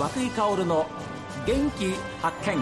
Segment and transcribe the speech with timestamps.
[0.00, 0.86] 和久井薫の
[1.46, 1.92] 元気
[2.22, 2.56] 発見。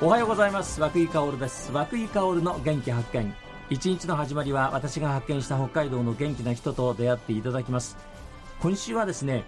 [0.00, 0.80] おはようございます。
[0.80, 1.70] 和久井薫です。
[1.70, 3.34] 和久井薫の元気発見。
[3.68, 7.98] 一日の始まりは私が発見した北海道の元気な人と出会っていただきます。
[8.62, 9.44] 今週はですね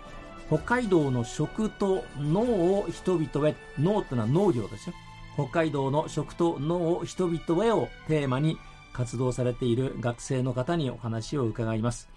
[0.48, 4.94] 北海道の食と農を人々へ農というのは農業ですよ。
[5.36, 8.58] 北海道の食と農を人々へをテーマに
[8.92, 12.08] 活動されている学生の方にお話を伺います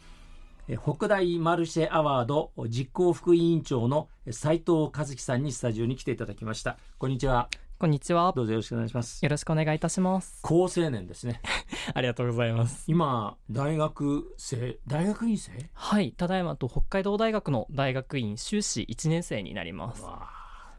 [0.82, 7.50] 北大マルシェアワード実行副委員長の斉藤和樹さんにスタジオに来ていただきましたこんにちは
[7.84, 8.32] こんにちは。
[8.34, 9.22] どうぞよろしくお願いします。
[9.22, 10.40] よろしくお願いいたします。
[10.42, 11.42] 高青年ですね。
[11.94, 12.86] ありがとうございます。
[12.88, 15.52] 今、大学生、大学院生？
[15.74, 20.06] はい、ただいまと北海道大学の大学院修士1年生になります。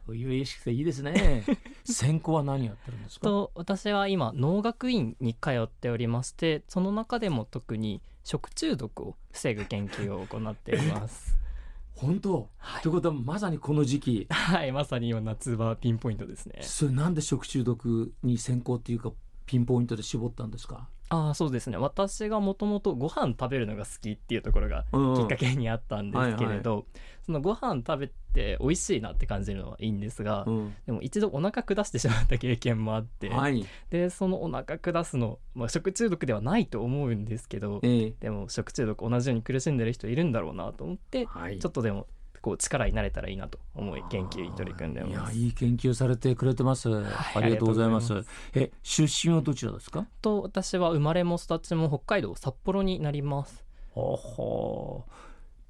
[0.07, 1.45] 初々しくていいですね。
[1.85, 3.25] 専攻は何やってるんですか？
[3.27, 11.39] と私は今農学院に通っておりましてその中でも特に食中毒を防ぐ研究を行っています。
[11.97, 12.83] 本当、はい。
[12.83, 16.59] ということはまさにこの時期、はいまさに今夏場ピンポイントですね。
[16.61, 19.13] それなんで食中毒に専攻っていうか
[19.47, 20.89] ピンポイントで絞ったんですか？
[21.11, 21.77] ああそうですね。
[21.77, 25.17] 私がもともとご飯食べるのが好きっていうところがうん。
[25.17, 26.87] きっかけにあったんですけれど、
[27.27, 30.75] そのご飯食べて美味しいなって感じるのはいいんですが、うん。
[30.87, 38.15] でも一度お腹下してしまった経験もあって、はい、でそのお腹下すの、まあ、食中毒ではないと思うんですけどええ。
[38.19, 41.59] でも食中毒同じように苦しんでる人いるんだろうなと思ってはい。
[41.59, 42.07] ちょっとでも
[42.45, 45.35] こう力になれたらいいなと思い研究に取り組んでいやます。
[45.39, 48.23] いい研究されてくれてます、ありがとうございます。
[48.53, 50.07] え出身はどちらですか？
[50.21, 53.65] と私は生まれも育ちも北海道札幌になります。
[53.93, 55.05] ほほ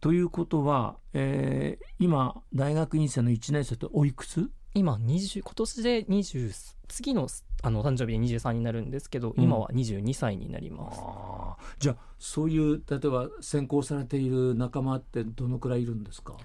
[0.01, 4.51] ということは、えー今大学院生の1年生っておいくつ？
[4.75, 7.29] 今20今年で20次の
[7.65, 9.43] あの誕生日で23になるんですけど、うん。
[9.43, 11.01] 今は22歳になります。
[11.03, 11.65] あー。
[11.79, 16.37] じゃあそういう例えば専攻されている仲間ってどのくらいいるんですか？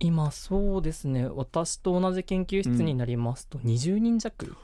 [0.00, 1.28] 今そうですね。
[1.28, 4.56] 私と同じ研究室になりますと20人弱、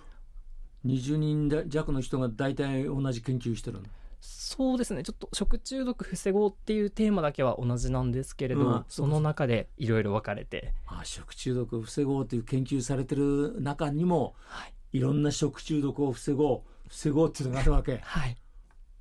[0.84, 3.84] 20人弱の人が大体同じ研究してるの？
[4.20, 5.02] そうですね。
[5.02, 8.84] ちょっと食中毒防ごうっていうテーマだけは同じなんですけれど、うん。
[8.88, 17.98] その中でいろいろ分かれて、あ食中毒を防ごうという研究されてる中にもはいいろんな食中毒を防ごう防ごうっていうのがあるわけ。
[17.98, 18.36] はい、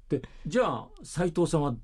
[0.10, 1.76] でじゃあ斉藤さんは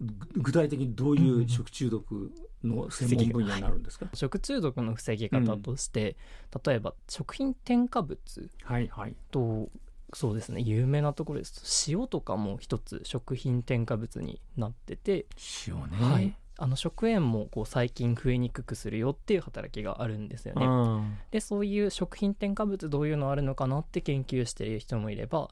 [0.00, 6.16] ぐ具体的にどういう食中毒の専門分野になるんですか、食中毒の防ぎ方として、
[6.64, 8.50] 例えば食品添加物。
[8.62, 9.14] はいはい。
[9.30, 9.70] と
[10.12, 10.60] そうですね。
[10.60, 15.26] 有名なところですと塩とかも一つ食品添加物になってて、
[15.66, 20.66] 塩ね、はい、あの食塩もこう細菌増えにくくするよっていう働きがあるんですよね。
[20.66, 21.18] うん。
[21.30, 25.50] でそういう食品添加物どういうのあるのかなって研究している人もいれば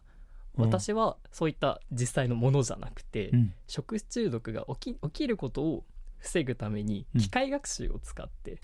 [0.57, 0.65] うん。
[0.67, 3.53] 私はそういった実際のものじゃなくて、うん。
[3.67, 5.85] 食中毒が起き起きることを
[6.19, 7.21] 防ぐためにうん。
[7.21, 8.59] 機械学習を使って、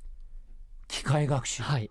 [0.89, 1.63] 機械学習。
[1.63, 1.91] はい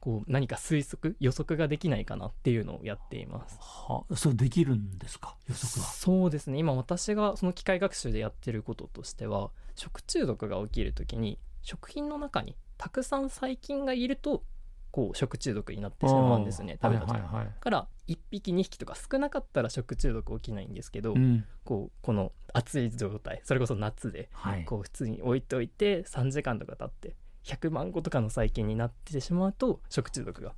[0.00, 3.58] こう何か推測予測ができないかなっていうのをやっています。
[3.60, 5.36] はそうできるんですか？
[5.48, 5.86] 予測は。
[5.88, 6.58] そうですね。
[6.58, 14.42] 今私がその機械学習でやってることとしては食中毒が起きる時に食品の中にたくさん細菌がいると
[14.90, 21.44] こう食中毒になってしまうんですね食べた時、はいはいから1匹2匹とか少なかったら食中毒起きないんですけど、うん。
[21.64, 24.64] こうこの暑い状態それこそ夏ではい。
[24.64, 27.14] こう普通に置いておいて3時間とか経って
[27.44, 30.52] 100万個とかの細菌になってしまうと食中毒が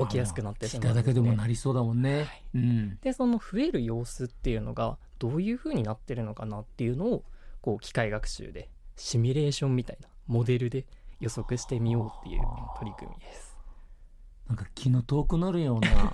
[0.00, 2.44] 起きやすくなってしまうねだけでもなりそうだもんね、はい。
[2.54, 2.98] うん。
[3.02, 7.24] でその増える様子っていうのがどういう風になってるのかなっていうのを
[7.60, 10.86] こう機械学習でシミュレーションみたいなモデルで
[11.20, 12.42] 予測してみようっていう
[12.78, 13.56] 取り組みです。
[14.48, 16.12] なんか気の遠くなるような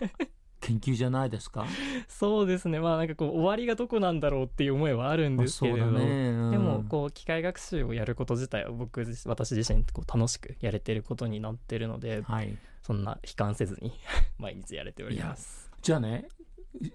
[0.67, 1.67] 研究じゃないですか？
[2.09, 2.81] そうですね。
[2.81, 6.51] まあなんかこう終わりがどこなんだろうっていう思いはあるんですけれど、ね、うん。
[6.51, 12.57] でもこう機械学習をやること自体は僕自私自身こう楽しくやれてることになってるのではい。
[12.83, 13.93] そんな悲観せずに
[14.39, 15.71] 毎日やれております。
[15.83, 16.29] じゃあね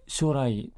[0.07, 0.71] 将来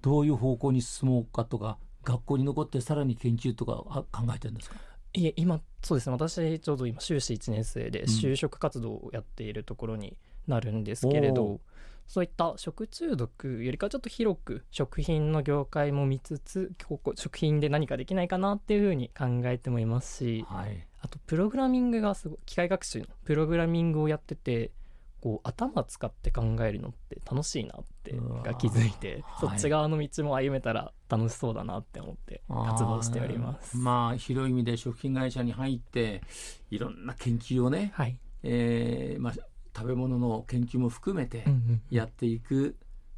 [0.00, 4.76] どういう方向に進もうかとか学校に残ってさらに研究とかあ考えてるんですか？
[5.14, 6.12] いえ今そうですね。
[6.14, 10.16] 私ちょうど今修士1年生でん就職活動をやっているところに
[10.46, 11.60] なるんですけれど、おー
[12.06, 20.86] そういった食中毒よりかちょっと広く食品の業界も見つつここ食品で何かできないかなっていうふうに考えてもいますしはい。
[21.00, 24.72] あとプログラミングがすごい機械学習のプログラミングをやってて
[25.20, 28.14] こう頭使って考えるのって楽しいなって
[28.44, 29.58] が気づいてそはい。
[29.58, 33.76] っち側の道も歩めたら楽しそうだなって思って活動しております。
[33.76, 36.22] まあ広い意味で食品会社に入って
[36.70, 39.34] いろんな研究をね、はい、えーまあ、
[39.76, 42.76] 食べ物の研究も含めてうんうんやっていく、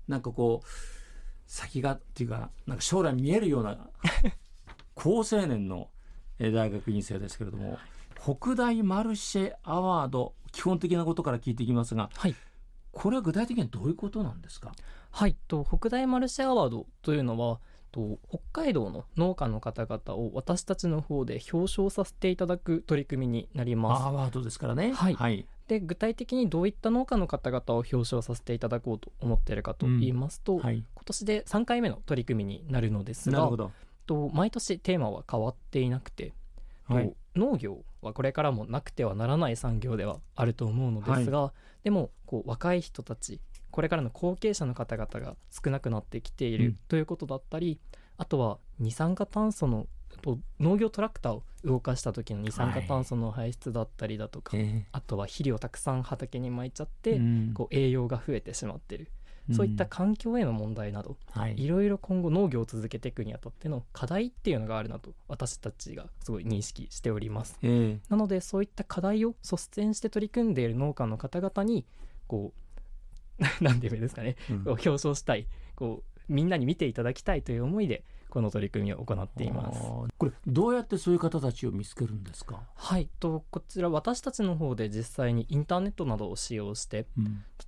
[0.09, 0.67] なんかこう
[1.47, 3.89] 先がっていうかなんか将来見えるような
[4.95, 5.89] 高青年の
[6.39, 7.79] えー大学院生ですけれども、
[8.21, 12.35] 北大マルシェアワード基本的なことから聞いていきますがはい。
[12.93, 14.73] これは具体的にはどういうことなんですか？
[15.11, 15.37] はい。
[15.47, 17.61] と北大マルシェアワードというのは
[17.93, 24.03] と北海道の農家の方々を私たちの方で表彰させていただく取り組みになります。
[24.05, 24.93] アワードですからね。
[24.93, 25.15] はい。
[25.15, 33.51] はい、で具体的にどういった農家の方々を表彰させていただこうと思っているかと言いますと、はい、今年で3回目の取り組みになるのですが
[34.07, 36.33] と毎年テーマは変わっていなくて、
[36.89, 37.15] とはい。
[37.37, 41.53] 農業はこれからもなくてはならない産業ではあると思うのですが、
[41.85, 43.39] でもこう若い人たち
[43.71, 46.79] これからの後継者の方々が少なくなってきているうん。
[46.89, 47.79] ということだったり、
[48.17, 49.89] あとは二酸化炭素のと
[50.61, 57.51] 農業トラクターを動かした時の二酸化炭素の排出だったりだとか、えあとは肥料たくさん畑に撒いちゃっーて、うん。
[57.55, 59.09] こう栄養が増えてしまっている、
[59.53, 61.63] そういった環境への問題などはい。
[61.63, 67.59] いろいろ今後農業を続けていくにあたっての課題っていうのがあるなと私たちがすごい認識しております。
[67.63, 71.87] えなのでそういった課題を率先して取り組んでいる農家の方々に
[72.27, 74.69] こう 何て言うんですかね、ーうん。
[74.69, 75.47] 表彰したい。
[75.75, 79.81] こうみんなに見ていただきたいという思いでこの取り組みを行っています。
[80.19, 83.09] これどうやってそういう方たちを見つけるんですか、はい。
[83.21, 87.07] とこちら私たちの方で実際にインターネットなどを使用して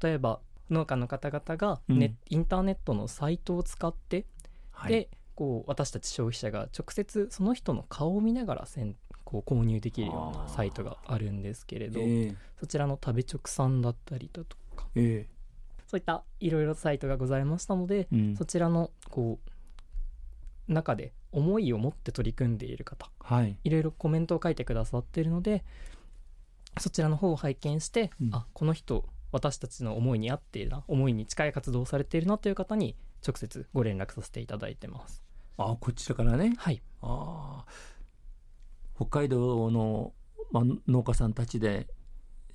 [0.03, 0.41] 例えば
[0.71, 2.17] 農家の方々がネ、うん。
[2.29, 4.27] インターネットのサイトを使って
[4.73, 15.27] はい、でこう私たち消費者が直接その人の顔を見ながらせんこう購入できるようなサイトがあるんですけれどえーそちらの食べ直さんだったりだとかえ
[15.87, 18.37] そういったいろいろサイトがございましたので、ーうん。
[18.37, 19.50] そちらのこう
[20.73, 23.57] 中で思いを持って取り組んでいる方はい。
[23.63, 25.65] いろいろコメントを書いてくださっているので
[26.79, 28.31] そちらの方を拝見して、うん。
[28.35, 32.97] あこの人私たちの思いに合っているな思いに近い活動をされているなという方に
[33.27, 35.23] 直接ご連絡させていただいてます。
[35.57, 36.55] あこちらからね？
[36.57, 37.91] はい、あー。
[38.97, 40.13] 北海道の、
[40.53, 41.89] まあ、農家さんたちで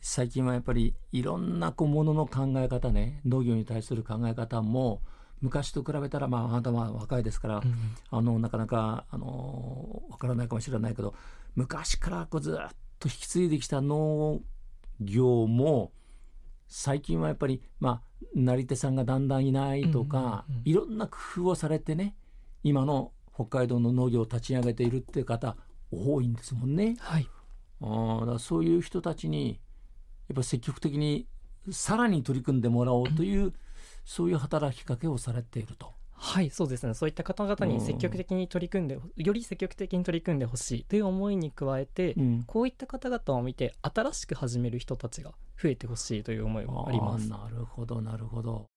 [0.02, 5.02] 最近はやっぱりいろんなこうものの考え方ね農業に対する考え方も
[5.42, 7.76] 昔と比べたらまああなたは若いですから、うん
[8.10, 11.14] あのなかなかあのわからないかもしれないけど
[11.56, 14.42] 昔からこうずっと引き継いできた農
[15.00, 15.92] 業も
[16.68, 22.16] 最近はやっぱりまあなり手さんがだんだんいないとか、うんうんうんいろんな工夫をされてね
[22.64, 25.58] 今の北海道の農業を立ち上げているっていう方
[25.92, 26.96] 多いんですもんね。
[27.00, 27.30] はい。
[27.82, 29.60] あーだそういう人たちに
[30.30, 31.28] やっぱ積極的に
[31.72, 33.54] さらに取り組んでもらおうという、
[34.06, 35.94] そういう働きかけをされていると。
[36.18, 36.94] はい、そうですね。
[36.94, 47.30] そういった方々に積極的に取り組んで、より積極的に取り組んでほしいという思いに加えて、うんこういった方々を見て、新しく始める人たちが増えてほしいという思いもあります。
[47.30, 48.68] なるほどなるほど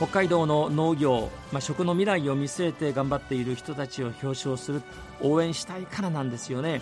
[0.00, 4.80] 北海道の農業、まあ、食の未来を見据えて頑張っている人たちを表彰する
[5.20, 6.80] 応援したいからなんですよね。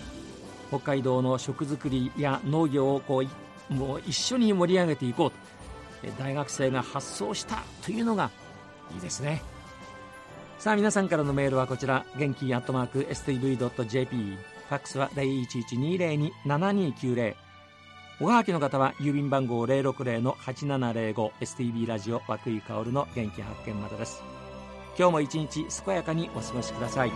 [0.69, 3.21] 北海道の食作りや農業をこ
[3.69, 5.31] うもう一緒に盛り上げていこう。
[5.31, 5.35] と
[6.17, 8.31] 大学生が発想したというのが
[8.95, 9.41] いいですね。
[10.57, 12.05] さあ皆さんからのメールはこちら。
[12.17, 17.48] 元気アットマーク STV.jp ファックスは0112027290
[18.21, 24.21] おはがきの方は郵便番号060-8705 STB ラジオ和久井薫の元気発見までです。
[24.97, 27.11] 今日も一日健やかにお過ごしください。